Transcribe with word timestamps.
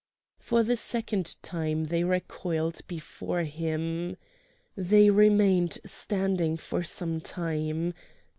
For 0.39 0.63
the 0.63 0.77
second 0.77 1.35
time 1.43 1.83
they 1.83 2.03
recoiled 2.03 2.81
before 2.87 3.43
him. 3.43 4.17
They 4.75 5.11
remained 5.11 5.77
standing 5.85 6.57
for 6.57 6.81
some 6.81 7.19
time. 7.21 7.93